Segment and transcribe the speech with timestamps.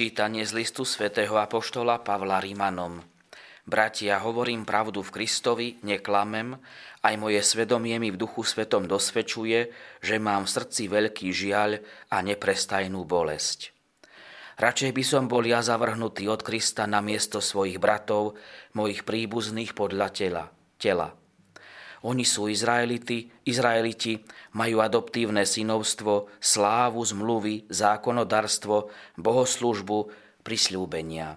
[0.00, 3.04] Čítanie z listu svätého Apoštola Pavla Rímanom.
[3.68, 6.56] Bratia, hovorím pravdu v Kristovi, neklamem,
[7.04, 9.68] aj moje svedomie mi v duchu svetom dosvedčuje,
[10.00, 13.76] že mám v srdci veľký žiaľ a neprestajnú bolesť.
[14.56, 18.40] Radšej by som bol ja zavrhnutý od Krista na miesto svojich bratov,
[18.72, 20.48] mojich príbuzných podľa tela.
[20.80, 21.19] tela.
[22.00, 24.24] Oni sú Izraeliti, Izraeliti,
[24.56, 28.88] majú adoptívne synovstvo, slávu, zmluvy, zákonodarstvo,
[29.20, 29.98] bohoslužbu,
[30.40, 31.36] prisľúbenia.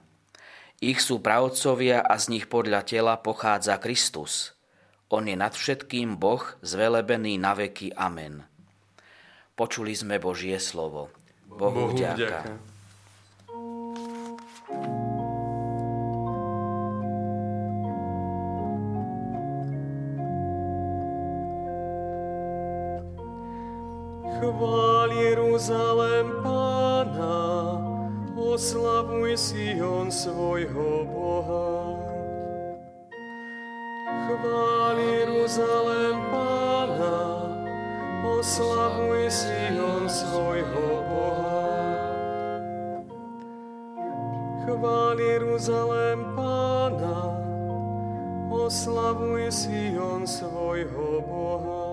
[0.80, 4.56] Ich sú pravcovia a z nich podľa tela pochádza Kristus.
[5.12, 7.96] On je nad všetkým Boh, zvelebený na veky.
[7.96, 8.44] Amen.
[9.54, 11.12] Počuli sme Božie slovo.
[11.46, 12.18] Bohu, Bohu vďaka.
[12.18, 12.73] vďaka.
[24.44, 27.80] Chvál Jeruzalém Pána,
[28.36, 31.96] oslavuj Sion svojho Boha.
[34.28, 37.16] Chvál Jeruzalém Pána,
[38.36, 41.64] oslavuj Sion svojho Boha.
[44.66, 47.16] Chvál Jeruzalém Pána,
[48.52, 51.93] oslavuj Sion svojho Boha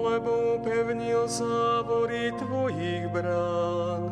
[0.00, 4.08] lebo upevnil závory tvojich brán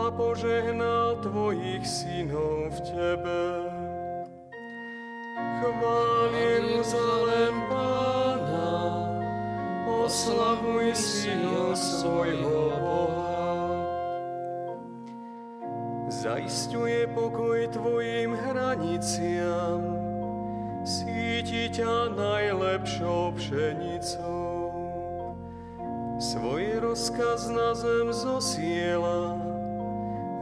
[0.00, 3.42] a požehnal tvojich synov v tebe.
[5.60, 8.72] Chvál Jeruzalém Pána,
[9.86, 13.52] oslavuj Sion svojho Boha.
[16.08, 19.80] Zaistuje pokoj tvojim hraniciam,
[20.84, 24.72] síti ťa najlepšou pšenicou.
[26.20, 29.40] Svoj rozkaz na zem zosiela,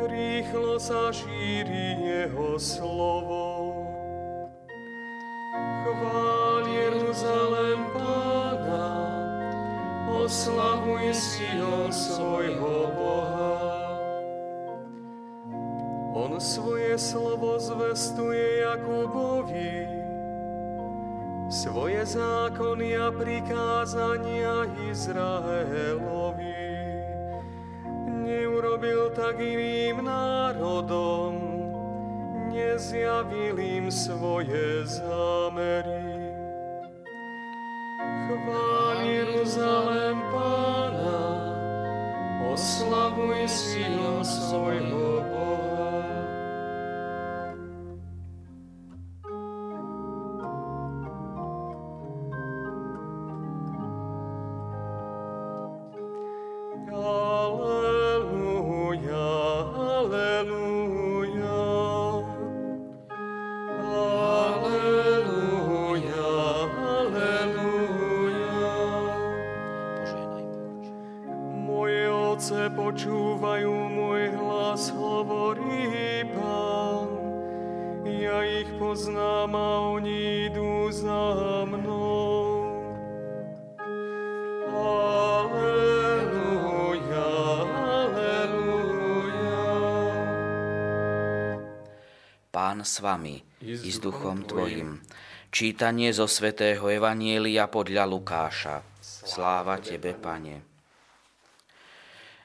[0.02, 3.74] rýchlo sa šíri jeho slovo.
[5.86, 8.90] Chvál Jeruzalém Pána,
[10.18, 13.54] oslavuj Sion svojho Boha.
[16.18, 19.86] On svoje slovo zvestuje Jakubovi,
[21.48, 26.60] svoje zákony a prikázania Izraelovi.
[28.28, 31.32] Neurobil tak iným národom,
[32.52, 36.28] nezjavil im svoje zámery.
[38.28, 41.24] Chvál Jeruzalém Pána,
[42.52, 45.37] oslavuj Sion svojho Boha.
[72.48, 77.12] Ovce počúvajú môj hlas, hovorí Pán.
[78.08, 82.64] Ja ich poznám a oni idú za mnou.
[84.72, 85.60] Aleluja,
[87.68, 89.60] aleluja.
[92.48, 95.04] Pán s vami i s duchom tvojim.
[95.52, 98.80] Čítanie zo svätého Evanielia podľa Lukáša.
[99.04, 100.77] Sláva Tebe, Pane.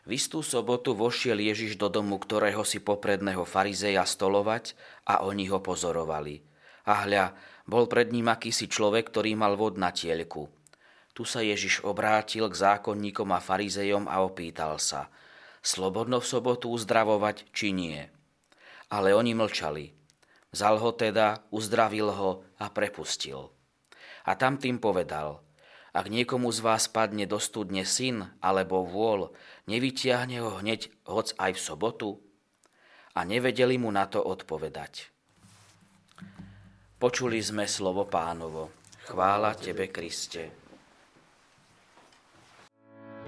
[0.03, 4.75] V istú sobotu vošiel Ježiš do domu, ktorého si popredného farizeja stolovať
[5.07, 6.43] a oni ho pozorovali.
[6.83, 7.31] A hľa,
[7.63, 10.51] bol pred ním akýsi človek, ktorý mal vod na tielku.
[11.15, 15.07] Tu sa Ježiš obrátil k zákonníkom a farizejom a opýtal sa,
[15.63, 18.03] slobodno v sobotu uzdravovať či nie.
[18.91, 19.95] Ale oni mlčali.
[20.51, 23.55] Vzal ho teda, uzdravil ho a prepustil.
[24.27, 25.39] A tam tým povedal–
[25.93, 29.29] ak niekomu z vás padne do studne syn alebo vôľ,
[29.69, 32.09] nevytiahne ho hneď hoc aj v sobotu?
[33.13, 35.13] A nevedeli mu na to odpovedať.
[36.97, 38.73] Počuli sme slovo pánovo.
[39.05, 40.62] Chvála Tebe, Kriste.